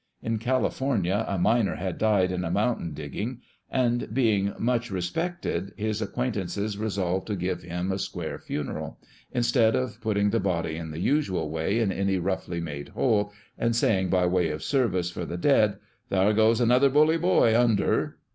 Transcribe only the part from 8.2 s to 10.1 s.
funeral," instead of